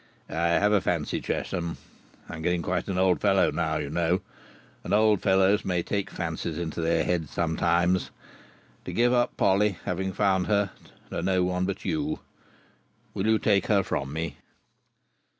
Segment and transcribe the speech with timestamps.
[0.29, 1.77] "I have a fancy, Tresham
[2.27, 4.21] (I am getting quite an old fellow now, you know,
[4.83, 8.09] and old fellows may take fancies into their heads sometimes),
[8.85, 10.71] to give up Polly, having found her,
[11.11, 12.17] to no one but you.
[13.13, 14.37] Will you take her from me?"